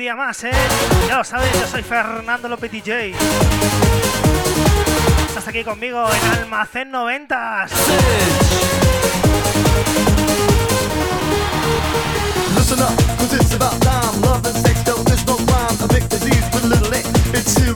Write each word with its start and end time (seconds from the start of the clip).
día 0.00 0.16
más, 0.16 0.42
¿eh? 0.44 0.50
Ya 1.08 1.18
lo 1.18 1.24
sabes, 1.24 1.52
yo 1.52 1.66
soy 1.66 1.82
Fernando 1.82 2.48
López 2.48 2.72
DJ. 2.72 3.12
Estás 5.28 5.46
aquí 5.46 5.62
conmigo 5.62 6.08
en 6.10 6.40
Almacén 6.40 6.90
90. 6.90 7.66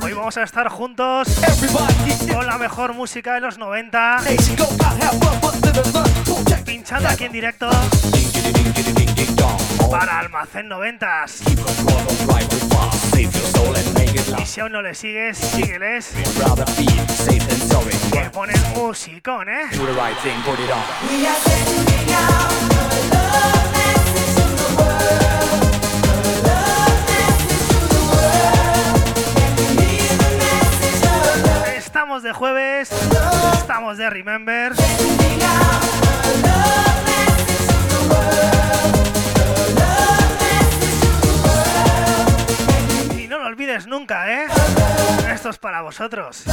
Hoy 0.02 0.12
vamos 0.14 0.36
a 0.38 0.42
estar 0.44 0.68
juntos 0.68 1.28
con 2.32 2.46
la 2.46 2.56
mejor 2.56 2.94
música 2.94 3.34
de 3.34 3.40
los 3.40 3.58
90. 3.58 4.22
Pinchando 6.64 7.08
aquí 7.10 7.24
en 7.24 7.32
directo 7.32 7.68
para 9.94 10.18
Almacén 10.18 10.68
90. 10.68 11.24
Y 14.42 14.46
si 14.46 14.60
aún 14.60 14.72
no 14.72 14.82
le 14.82 14.92
sigues, 14.92 15.38
sígueles. 15.38 16.12
Que 18.12 18.30
ponen 18.30 18.60
musicón, 18.74 19.48
¿eh? 19.48 19.70
Estamos 31.76 32.24
de 32.24 32.32
jueves, 32.32 32.90
estamos 33.60 33.96
de 33.96 34.10
Remember. 34.10 34.72
lo 43.44 43.50
olvides 43.50 43.86
nunca, 43.86 44.32
¿eh? 44.32 44.46
Esto 45.30 45.50
es 45.50 45.58
para 45.58 45.82
vosotros. 45.82 46.44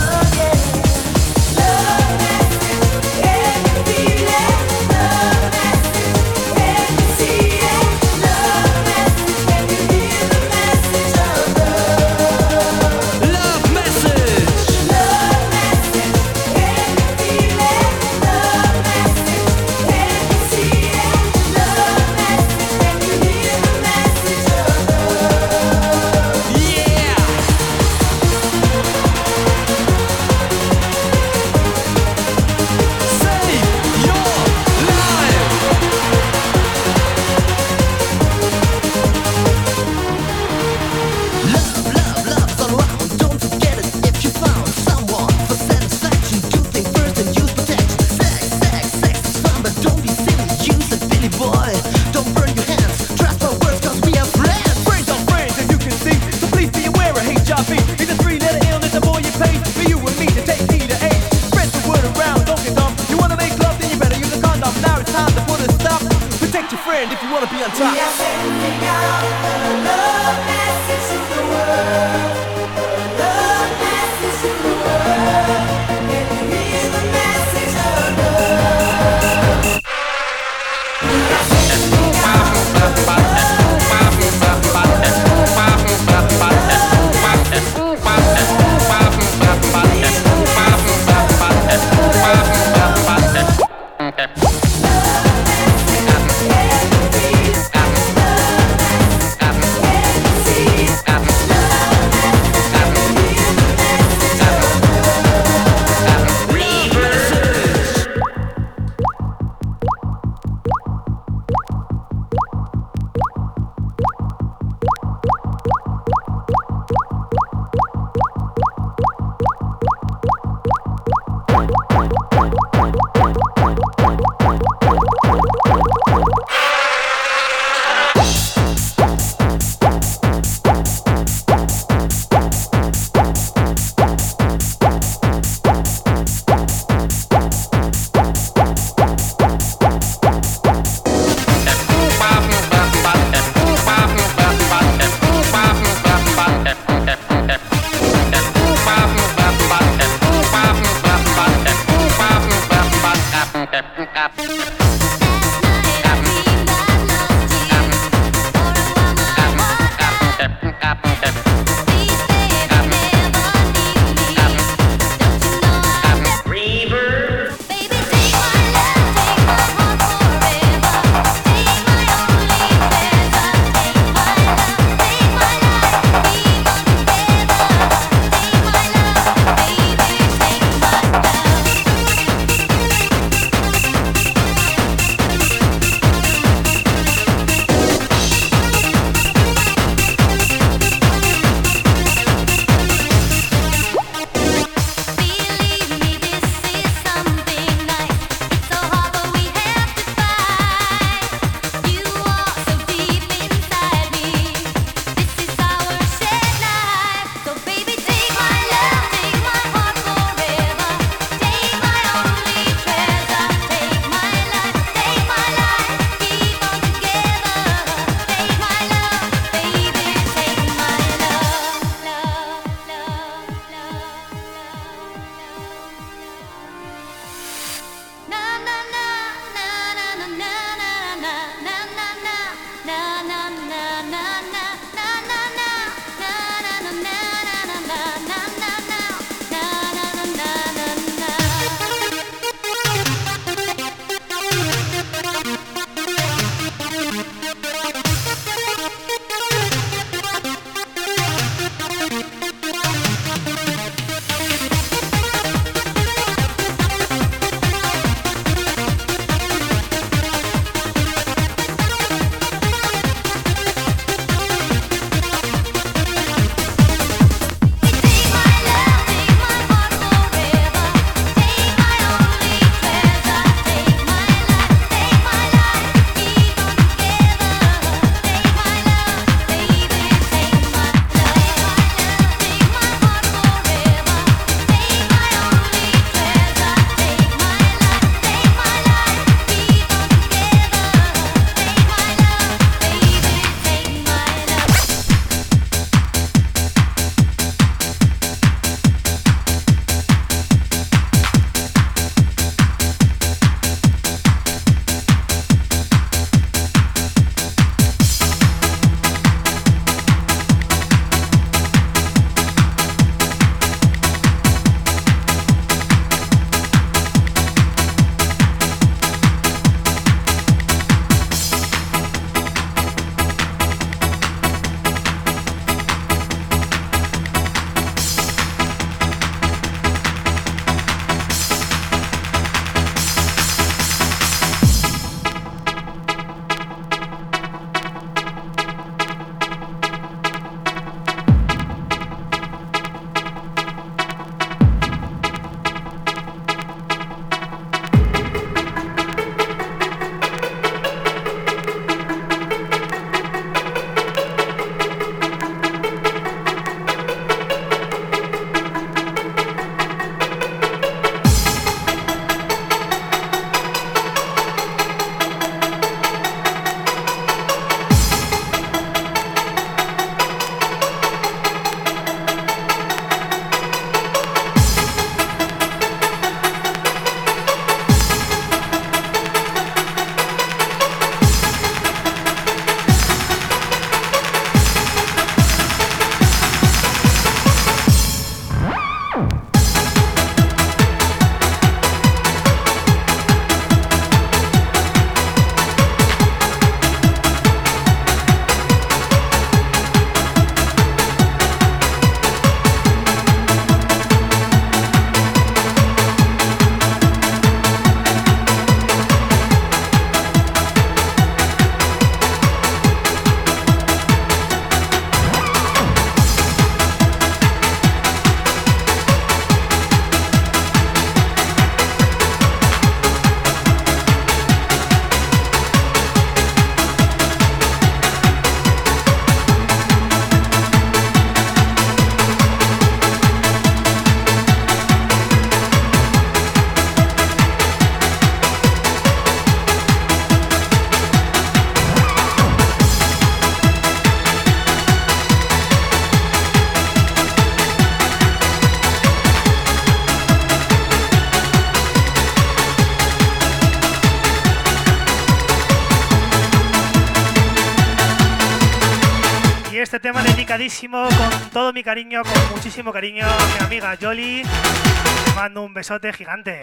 Dedicadísimo 460.51 461.07
con 461.07 461.49
todo 461.51 461.71
mi 461.71 461.81
cariño, 461.81 462.23
con 462.23 462.55
muchísimo 462.57 462.91
cariño 462.91 463.25
a 463.25 463.57
mi 463.57 463.65
amiga 463.65 463.97
Jolly. 463.99 464.43
Te 464.43 465.33
mando 465.33 465.61
un 465.63 465.73
besote 465.73 466.11
gigante. 466.11 466.59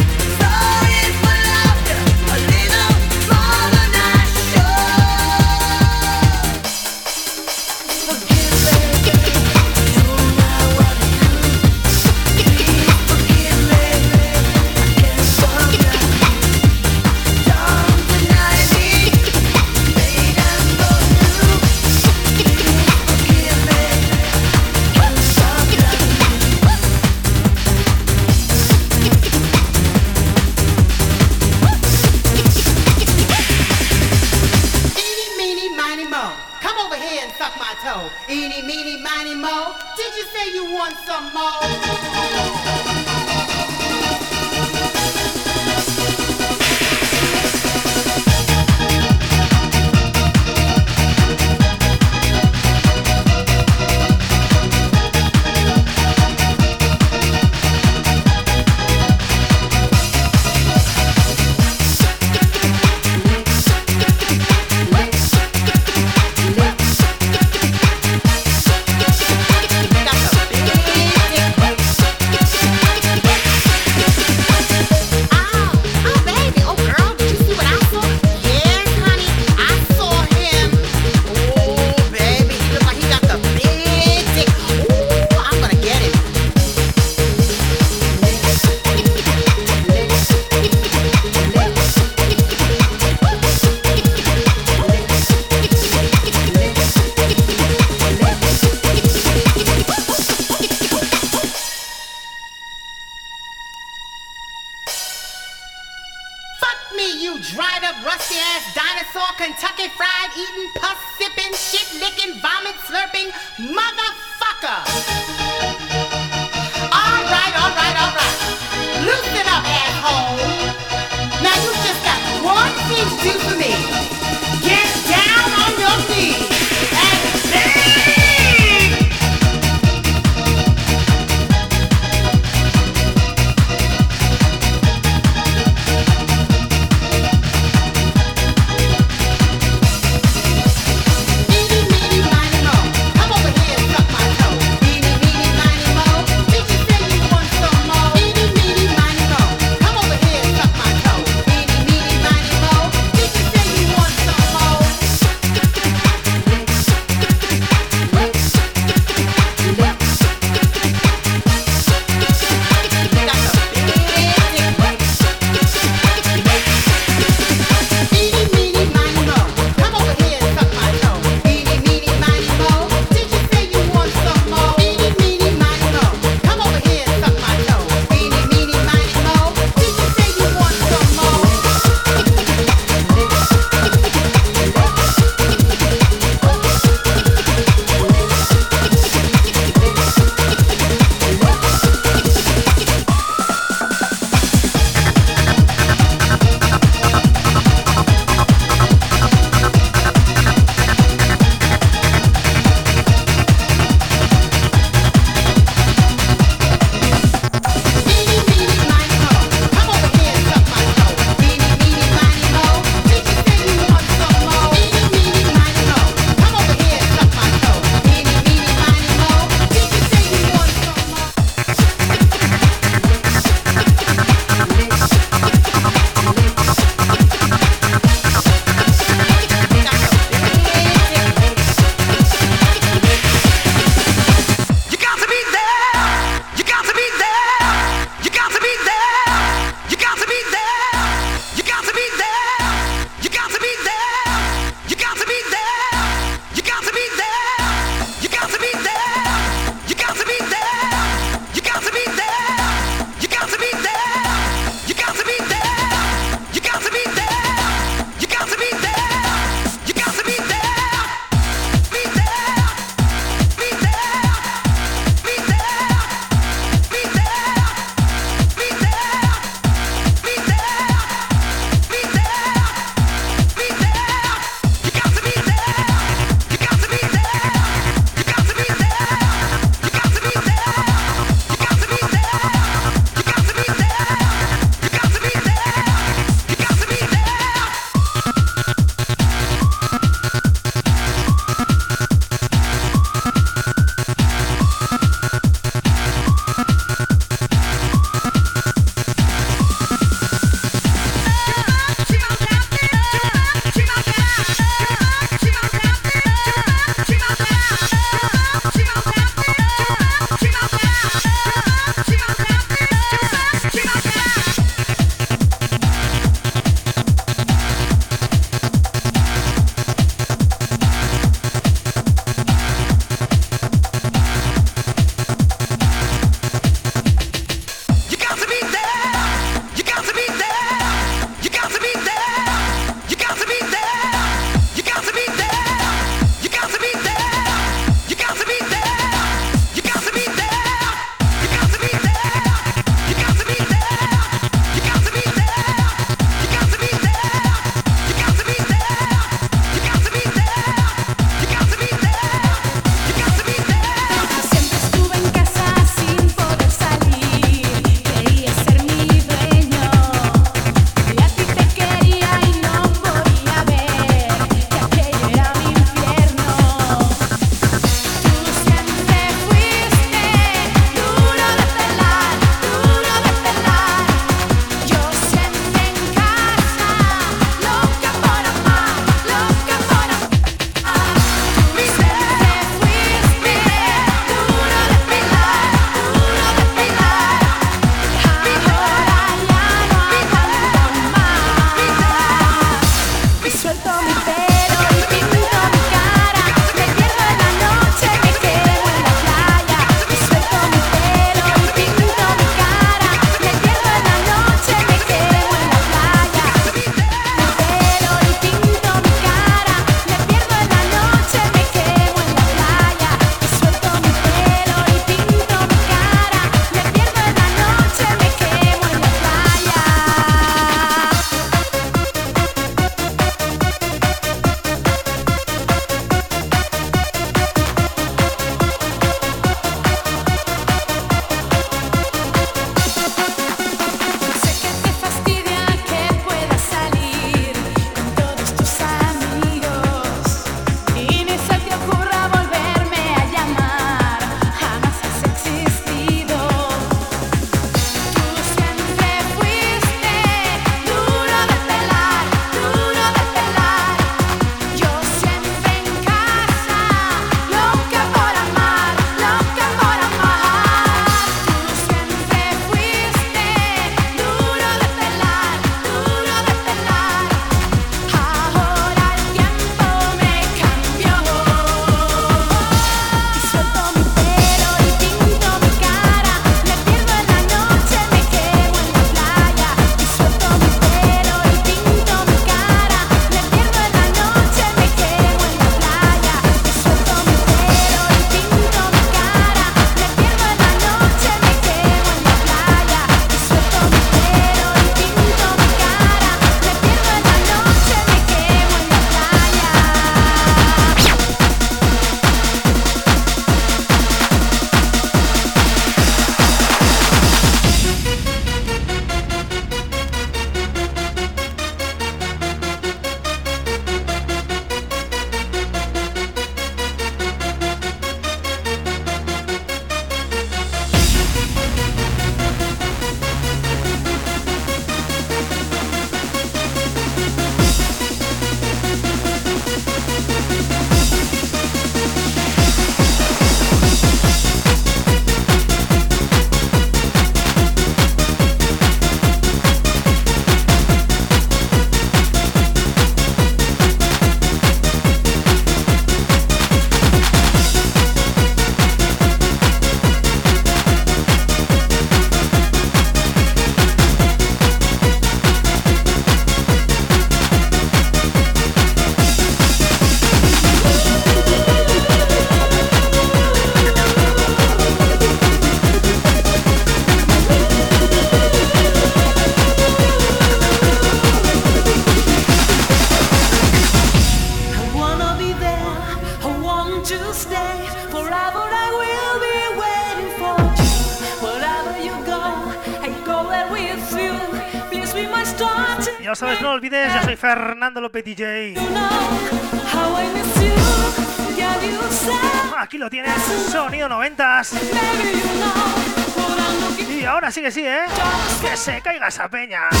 Caiga 599.21 599.27
esa 599.27 599.47
peña. 599.47 600.00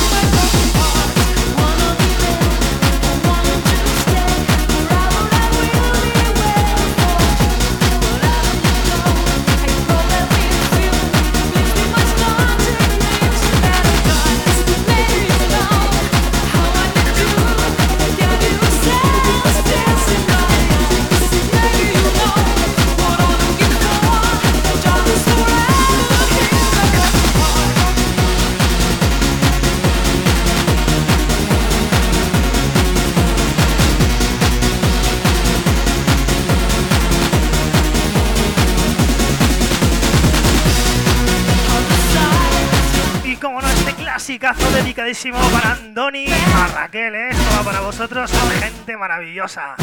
Maravillosa. 49.31 49.80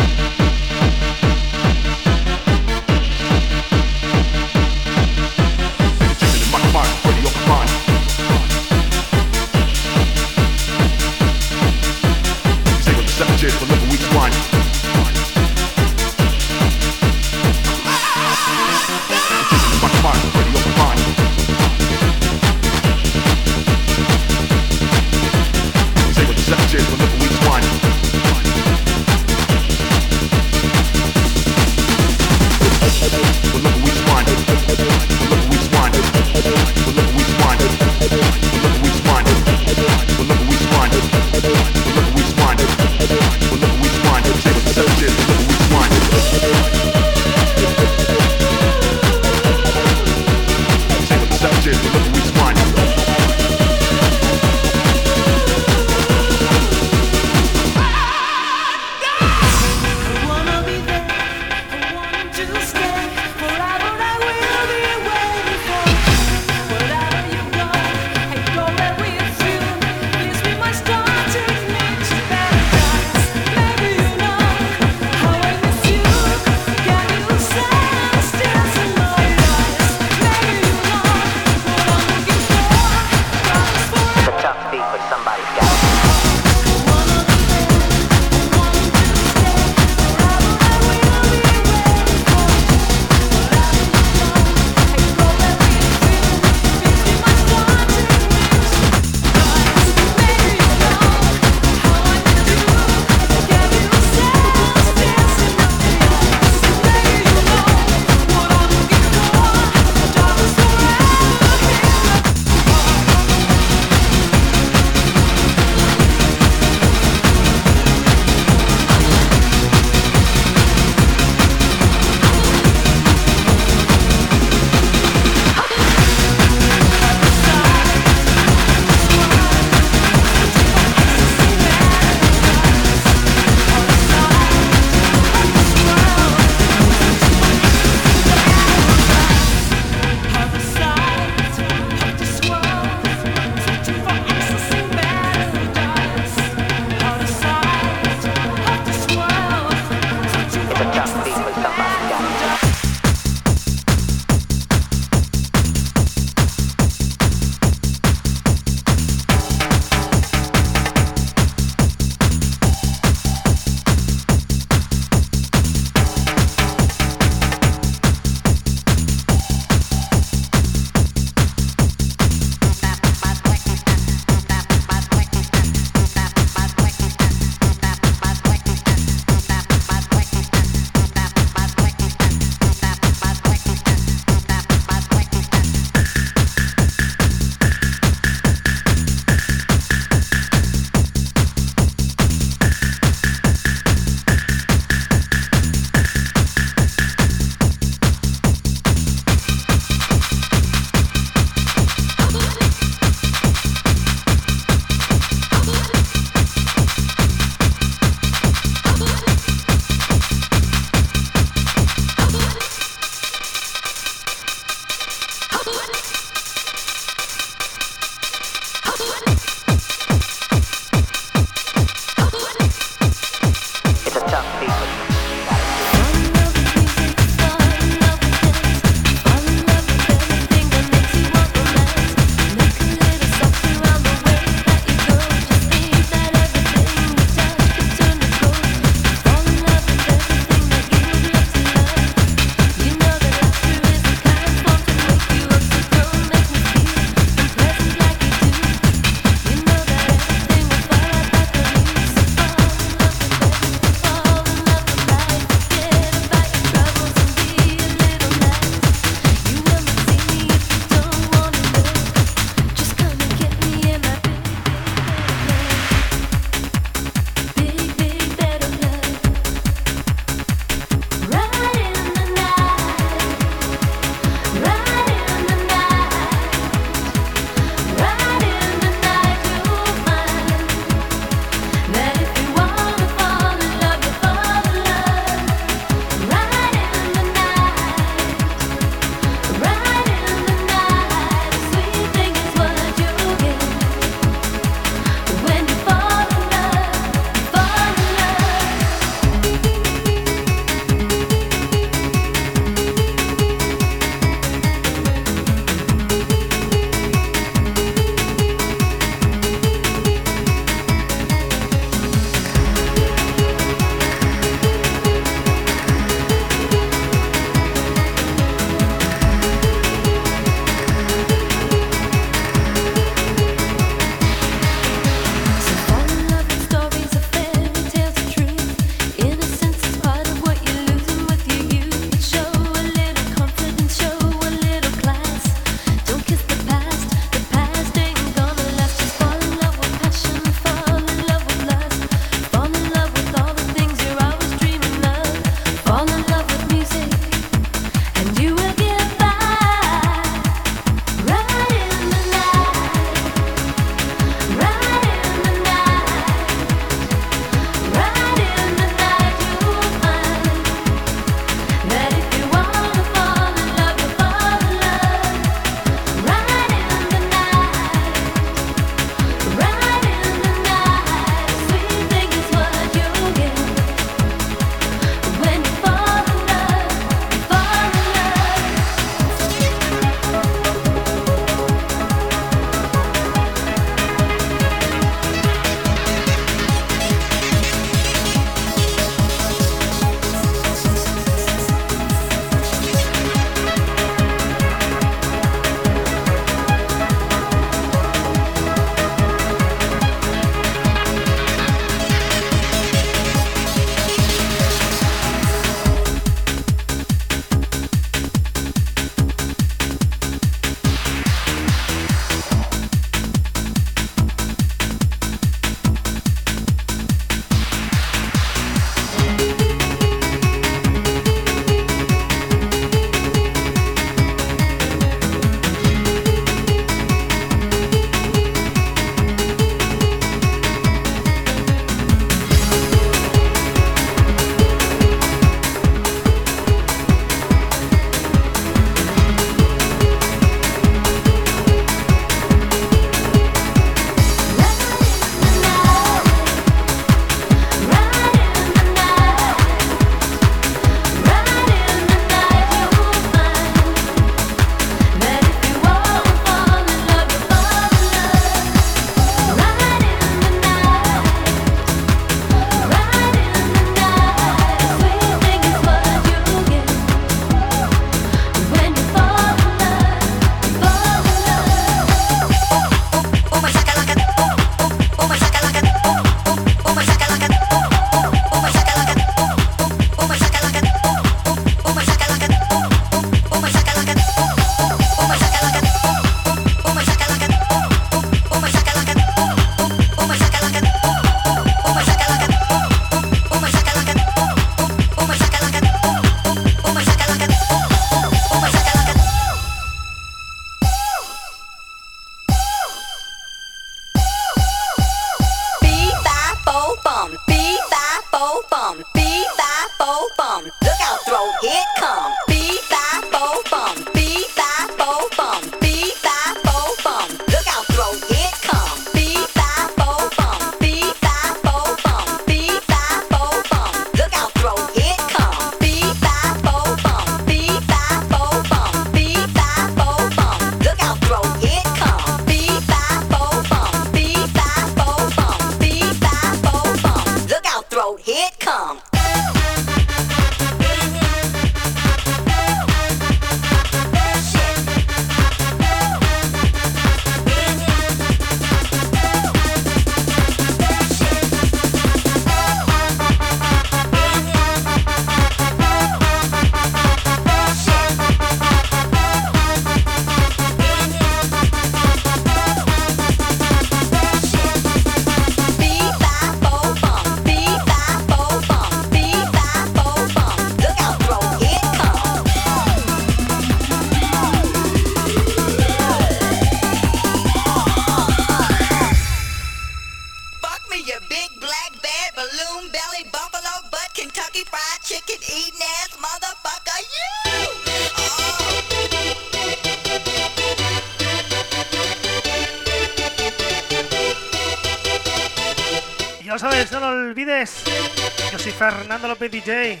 López 599.48 599.64
DJ. 599.64 600.00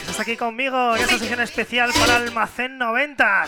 Estás 0.00 0.20
aquí 0.20 0.36
conmigo 0.36 0.96
en 0.96 1.02
esta 1.02 1.18
sesión 1.18 1.40
especial 1.40 1.90
para 1.98 2.16
Almacén 2.16 2.76
90. 2.76 3.44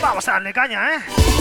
Vamos 0.00 0.28
a 0.28 0.32
darle 0.32 0.52
caña, 0.52 0.94
¿eh? 0.94 1.31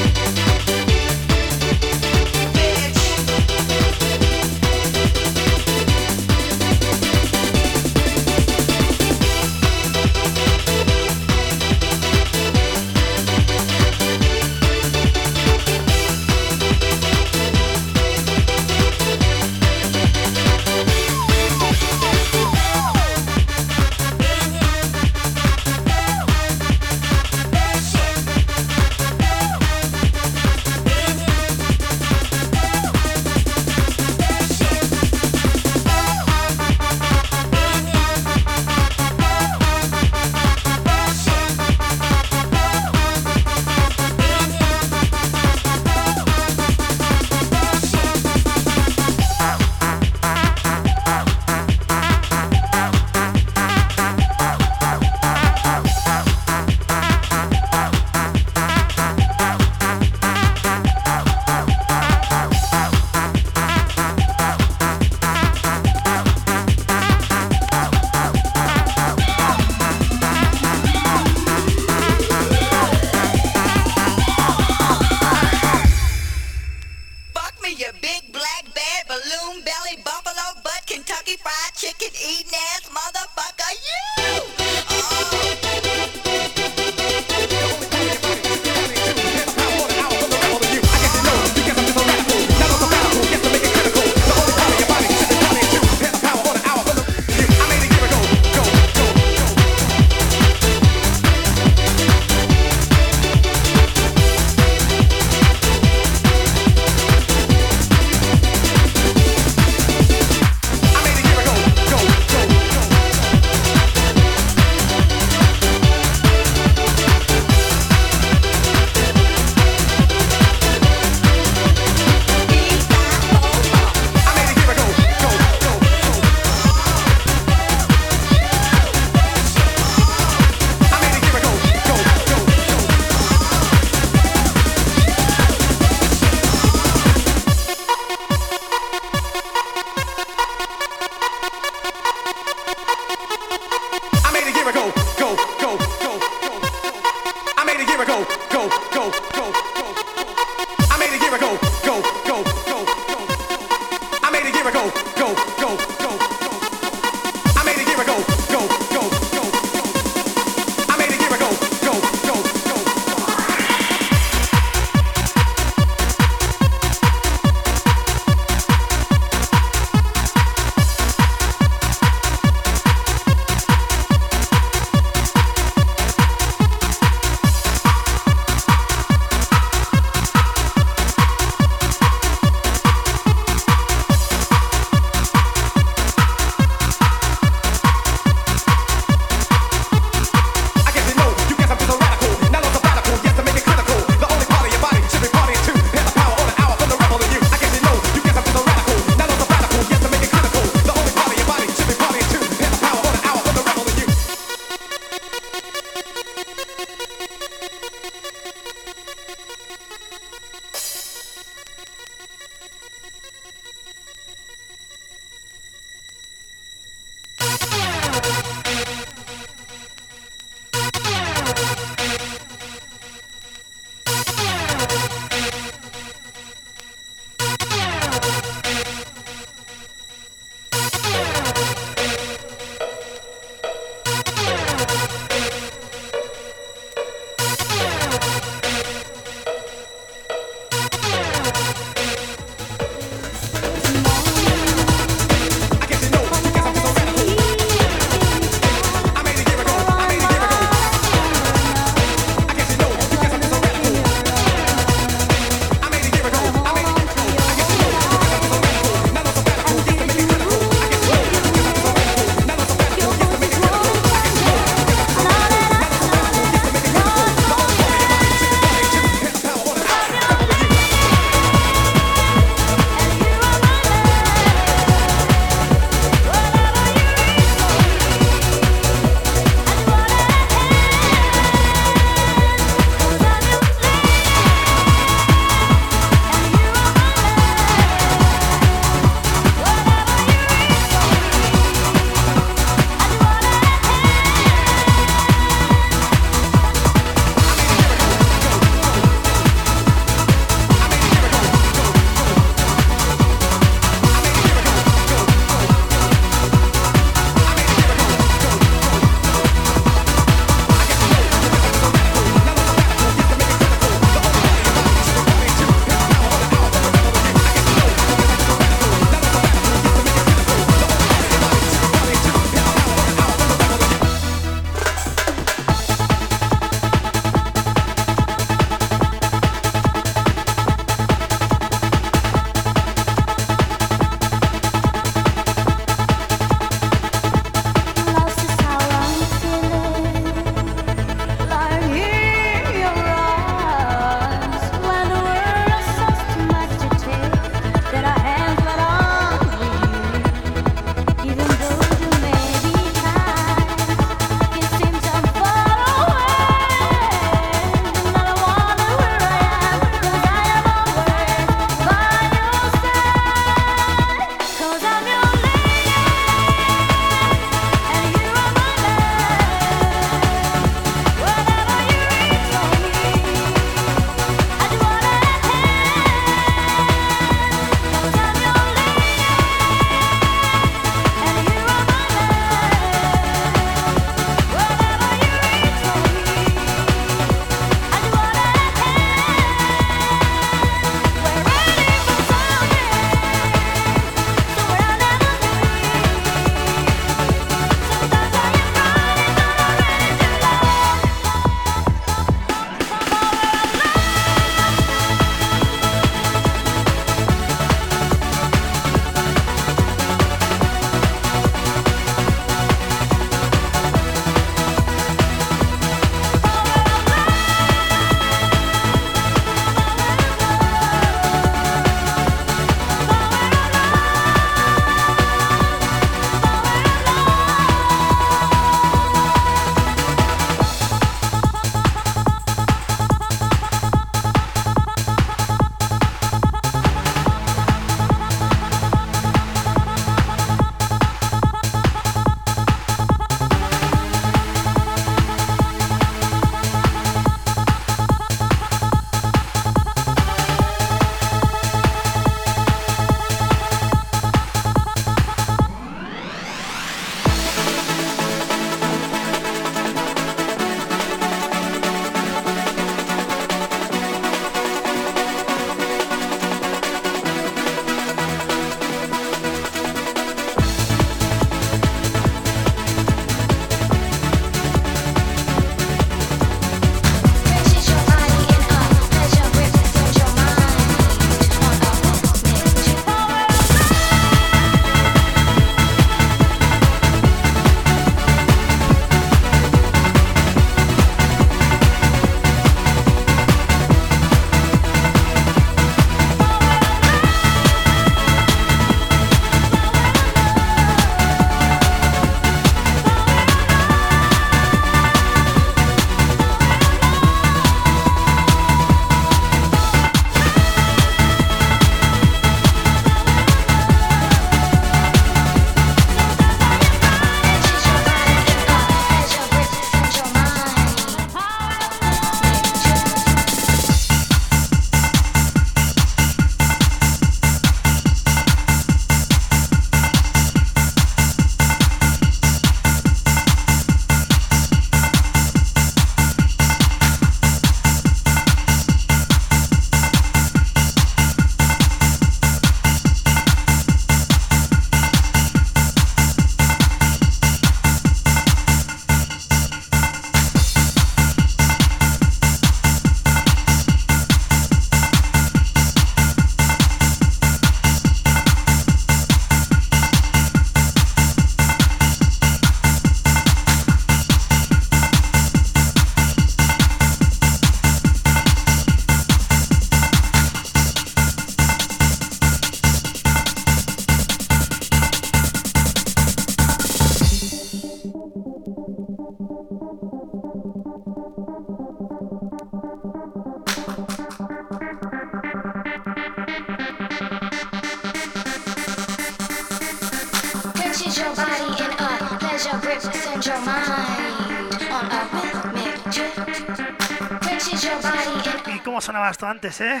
sonaba 599.06 599.30
esto 599.30 599.46
antes, 599.46 599.80
¿eh? 599.80 600.00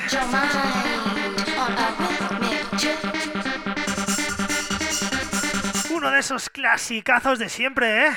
Uno 5.90 6.10
de 6.10 6.18
esos 6.18 6.50
clasicazos 6.50 7.38
de 7.38 7.48
siempre, 7.48 8.08
¿eh? 8.08 8.10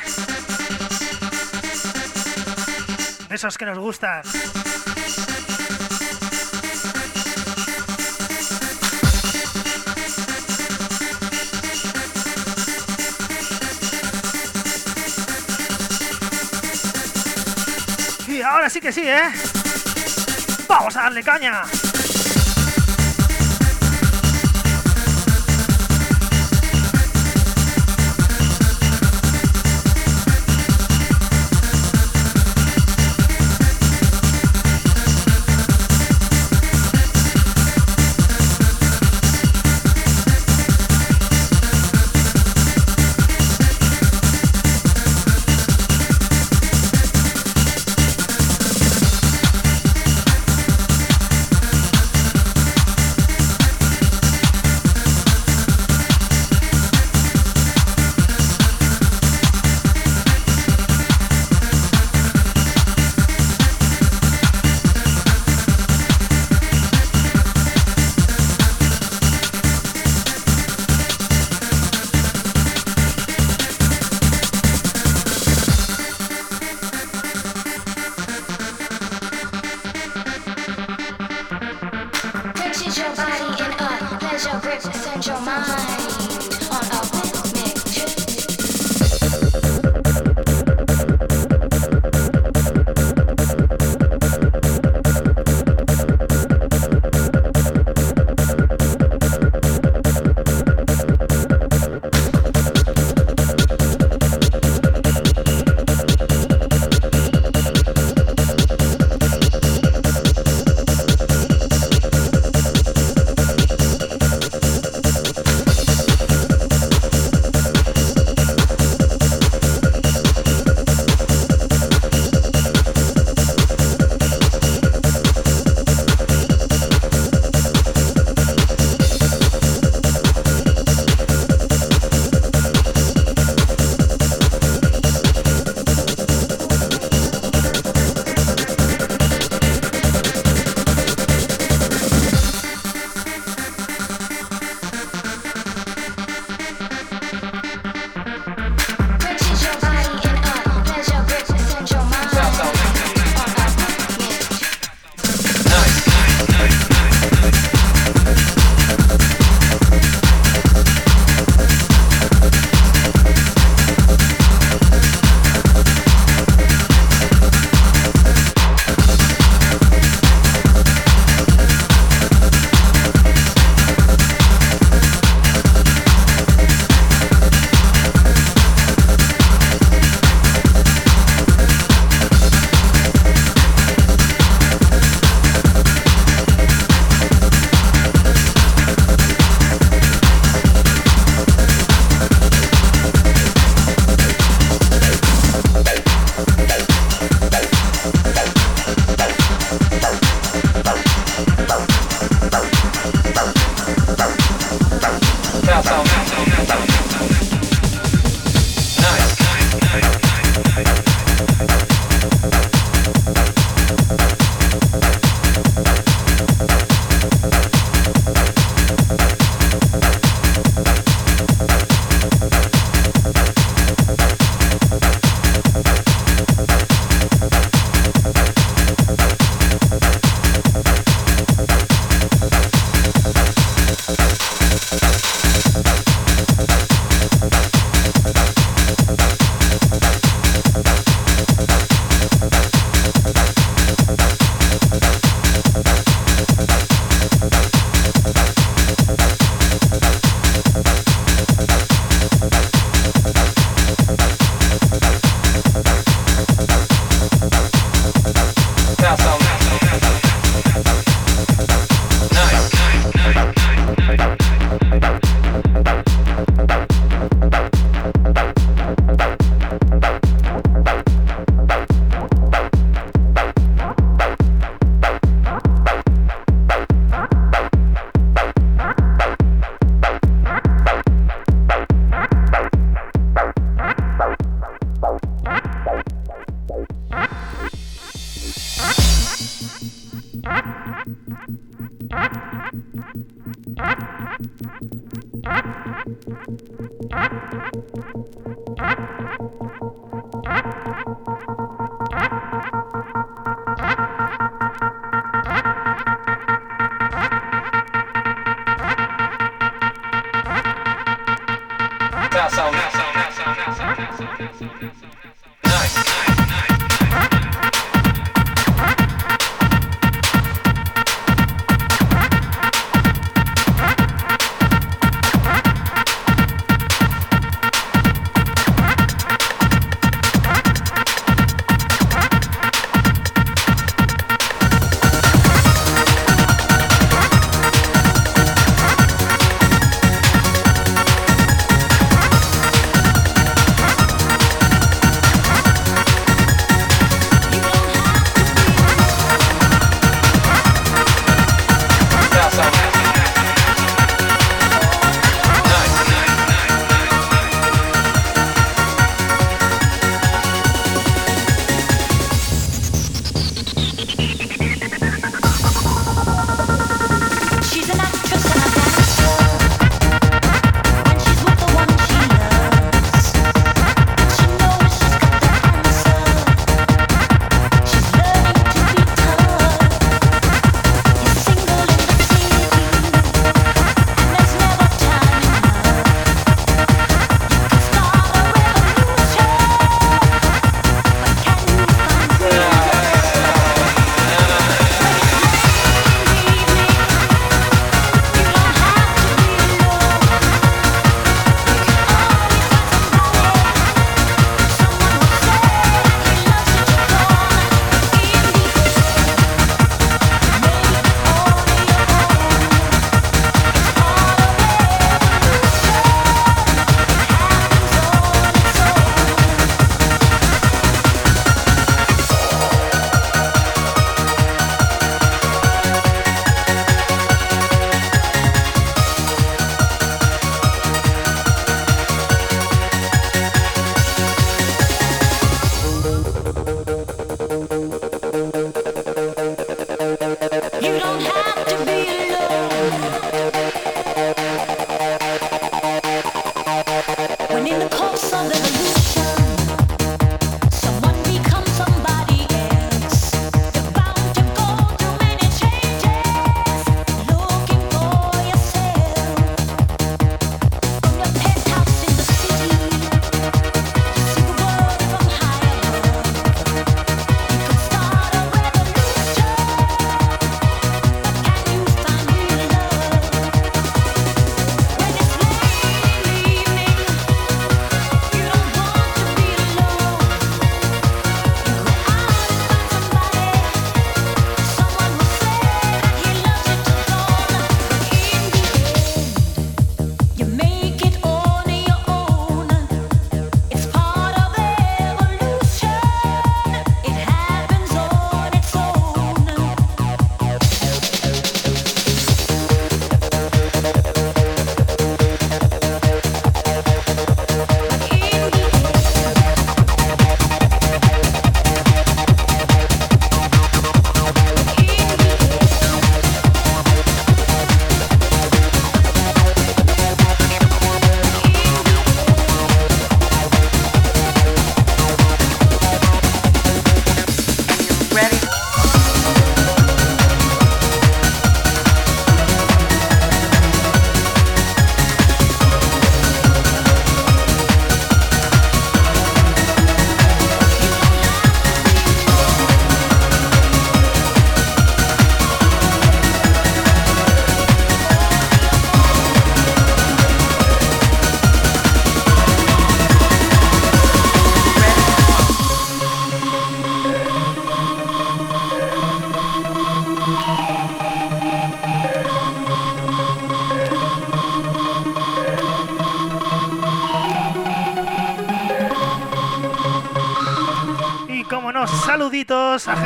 De 3.29 3.35
esos 3.35 3.55
que 3.55 3.67
nos 3.67 3.77
gustan. 3.77 4.23
Y 18.27 18.41
ahora 18.41 18.71
sí 18.71 18.81
que 18.81 18.91
sí, 18.91 19.03
¿eh? 19.05 19.58
Vamos 20.69 20.95
a 20.95 21.01
darle 21.01 21.23
caña. 21.23 21.63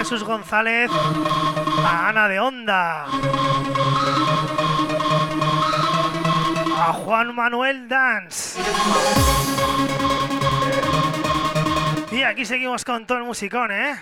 Jesús 0.04 0.26
González 0.26 0.92
a 1.82 2.10
Ana 2.10 2.28
de 2.28 2.38
Onda. 2.38 3.06
A 6.76 6.92
Juan 6.92 7.34
Manuel 7.34 7.88
Dance. 7.88 8.60
Y 12.12 12.22
aquí 12.24 12.44
seguimos 12.44 12.84
con 12.84 13.06
todo 13.06 13.20
el 13.20 13.24
musicón, 13.24 13.72
¿eh? 13.72 13.96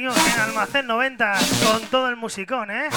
Seguimos 0.00 0.34
en 0.34 0.40
Almacén 0.40 0.86
90 0.86 1.38
con 1.66 1.82
todo 1.90 2.08
el 2.08 2.16
musicón, 2.16 2.70
¿eh? 2.70 2.88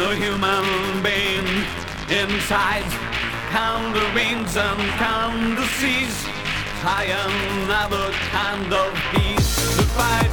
The 0.00 0.16
human 0.16 1.02
being 1.02 1.46
inside. 2.08 2.90
Count 3.50 3.92
the 3.92 4.10
winds 4.14 4.56
and 4.56 4.80
count 4.96 5.58
the 5.58 5.66
seas. 5.76 6.24
I 6.82 7.04
am 7.04 7.68
never 7.68 8.10
kind 8.32 8.72
of 8.72 8.94
beast 9.12 9.76
to 9.76 9.82
fight. 9.92 10.29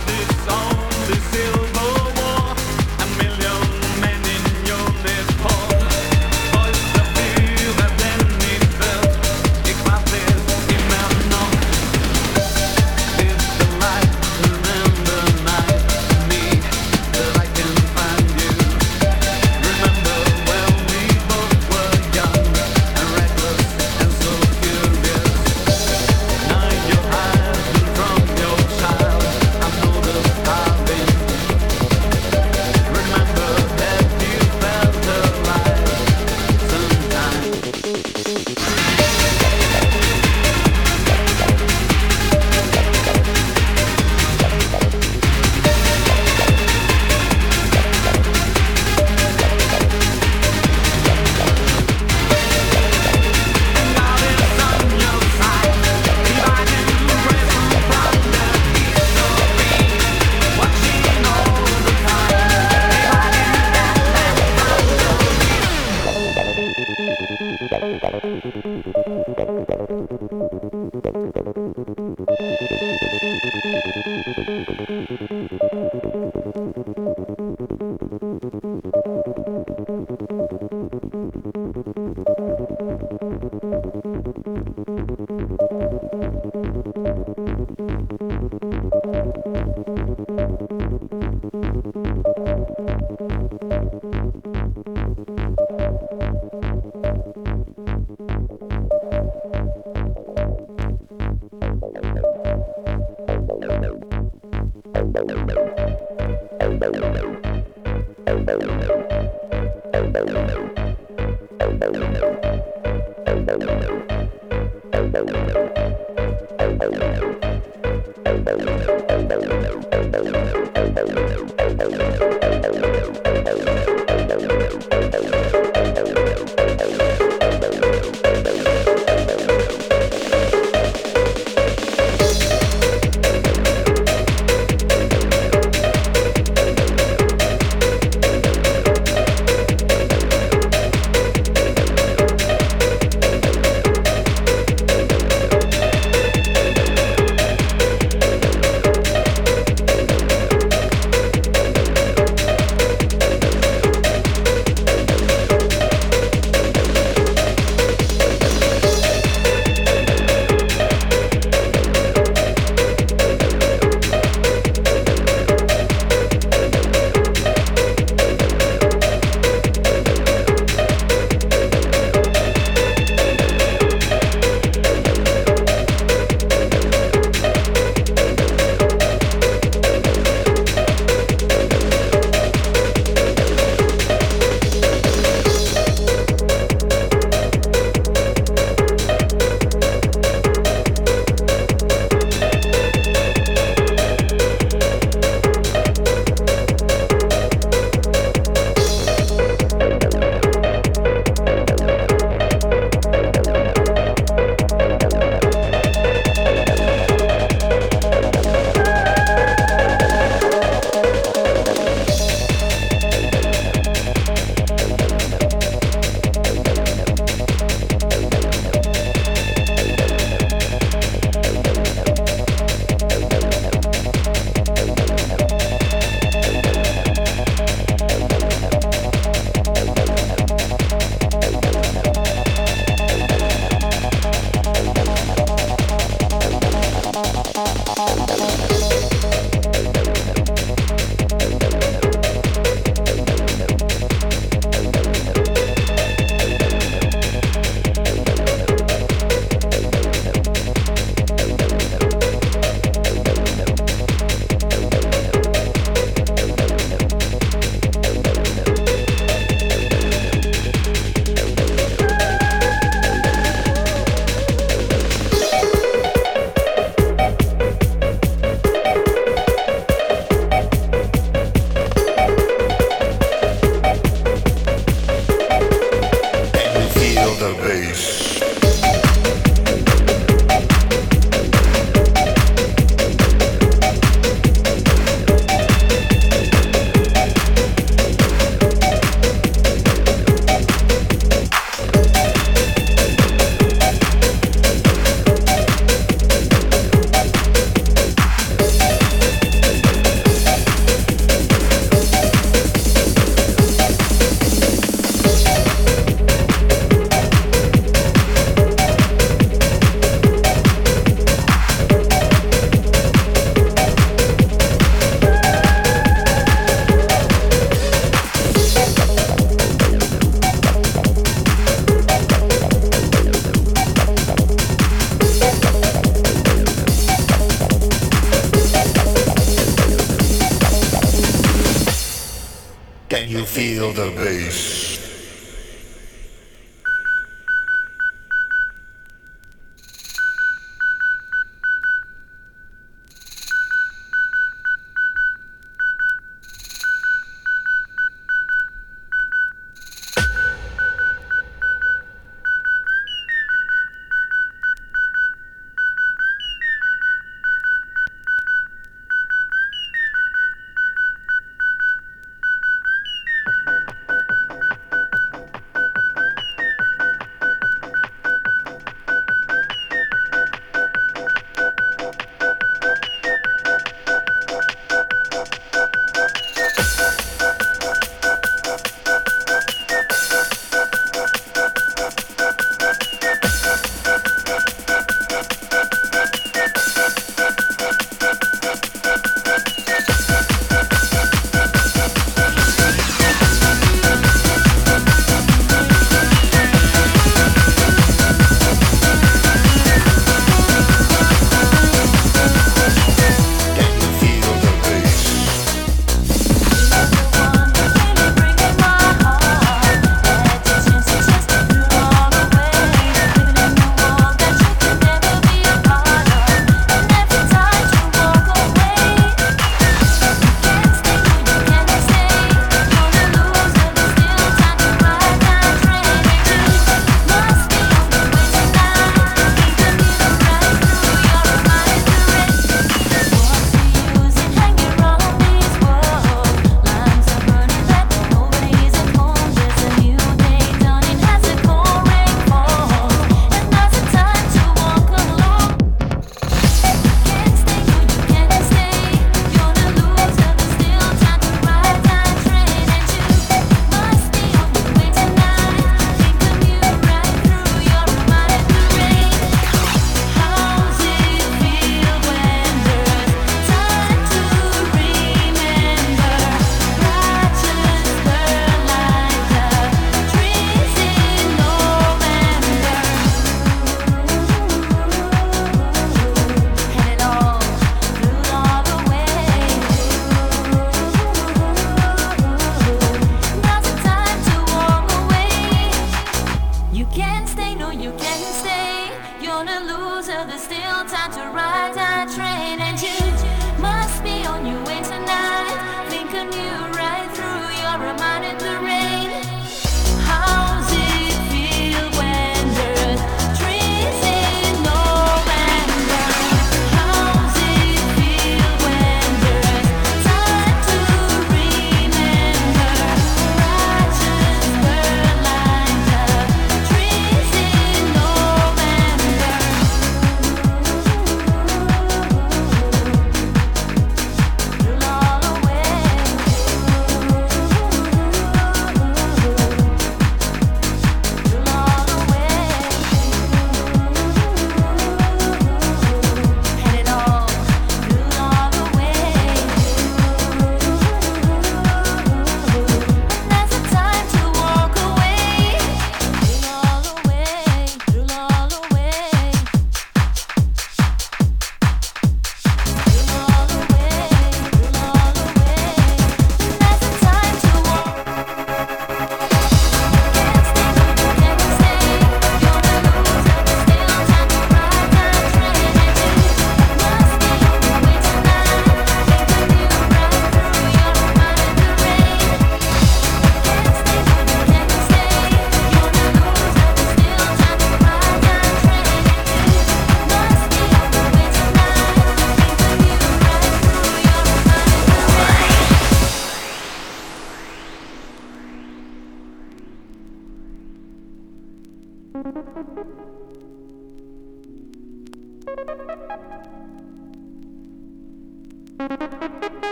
Builder 333.88 334.12
Base. 334.12 334.67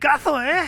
Clasicazo, 0.00 0.40
¿eh? 0.40 0.59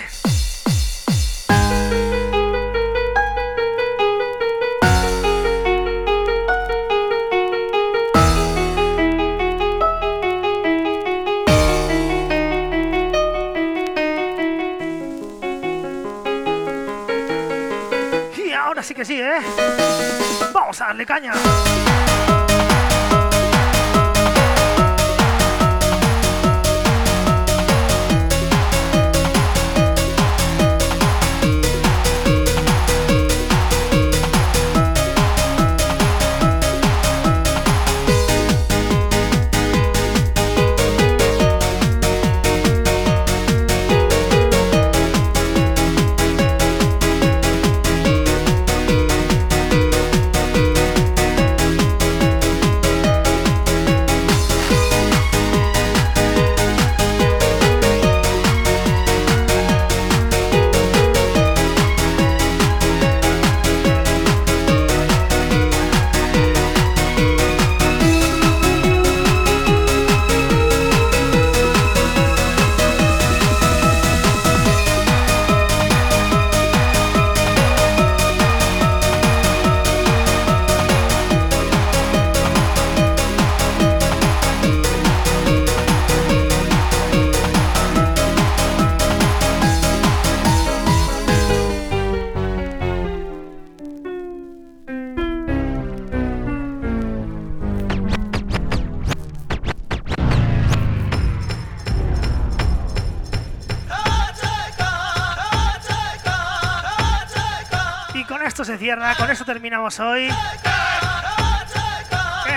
Esto 109.33 109.47
terminamos 109.47 109.99
hoy. 109.99 110.29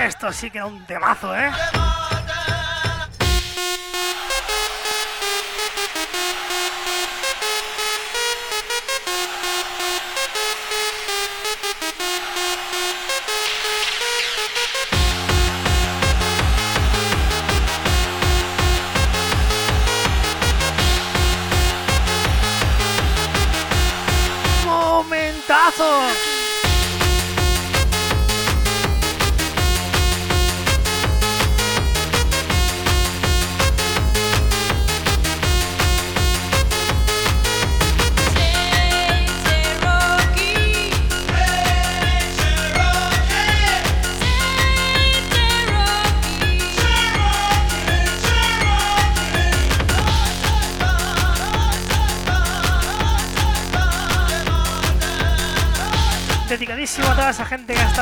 Esto 0.04 0.34
sí 0.34 0.52
que 0.52 0.58
era 0.58 0.68
un 0.68 0.86
temazo, 0.86 1.34
¿eh? 1.36 1.50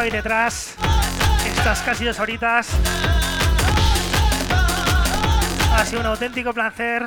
Ahí 0.03 0.11
detrás. 0.11 0.75
Estas 1.45 1.81
casi 1.81 2.03
dos 2.03 2.19
horitas. 2.19 2.67
Ha 5.75 5.85
sido 5.85 6.01
un 6.01 6.07
auténtico 6.07 6.53
placer 6.53 7.05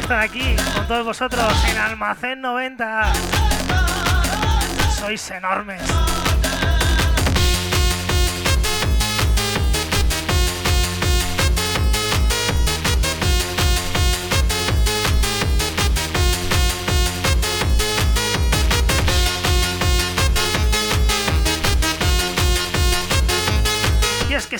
estar 0.00 0.20
aquí 0.20 0.56
con 0.74 0.86
todos 0.86 1.04
vosotros 1.04 1.52
en 1.68 1.78
Almacén 1.78 2.40
90. 2.40 3.12
Sois 4.98 5.30
enormes. 5.30 5.82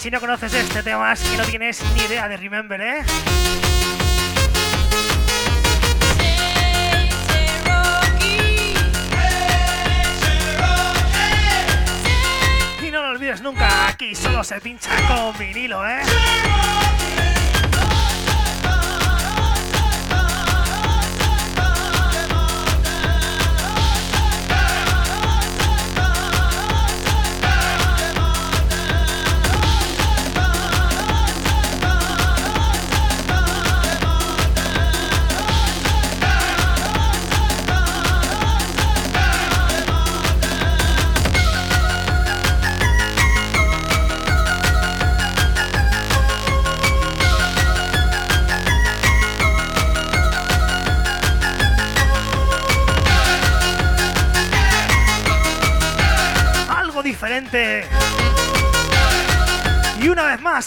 Si 0.00 0.10
no 0.10 0.18
conoces 0.18 0.54
este 0.54 0.82
tema 0.82 1.12
es 1.12 1.22
que 1.22 1.36
no 1.36 1.44
tienes 1.44 1.84
ni 1.94 2.00
idea 2.04 2.26
de 2.26 2.38
Remember, 2.38 2.80
¿eh? 2.80 3.02
Y 12.82 12.90
no 12.90 13.02
lo 13.02 13.08
olvides 13.10 13.42
nunca, 13.42 13.88
aquí 13.88 14.14
solo 14.14 14.42
se 14.42 14.58
pincha 14.62 14.90
con 15.06 15.36
vinilo, 15.36 15.86
¿eh? 15.86 16.00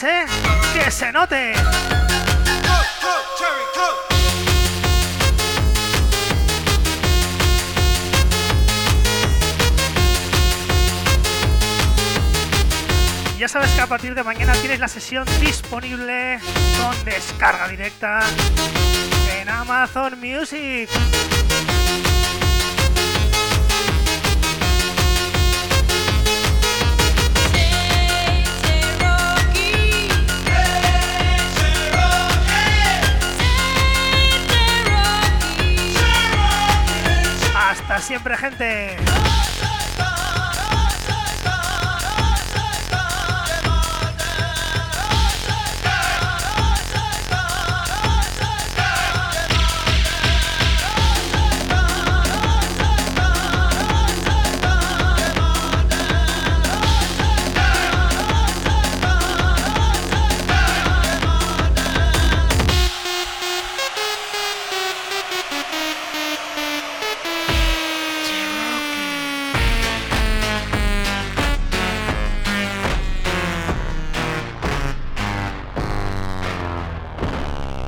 ¿Eh? 0.02 0.26
Que 0.74 0.90
se 0.90 1.12
note. 1.12 1.54
Ya 13.38 13.48
sabes 13.48 13.70
que 13.72 13.82
a 13.82 13.88
partir 13.88 14.16
de 14.16 14.24
mañana 14.24 14.54
tienes 14.54 14.80
la 14.80 14.88
sesión 14.88 15.28
disponible 15.40 16.40
con 16.82 17.06
descarga 17.06 17.68
directa 17.68 18.22
en 19.40 19.50
Amazon 19.50 20.20
Music. 20.20 20.90
Siempre, 38.14 38.38
gente. 38.38 39.33